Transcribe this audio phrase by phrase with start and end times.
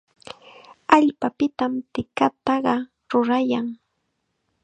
[0.97, 2.75] Allpapitam tikataqa
[3.11, 3.67] rurayan.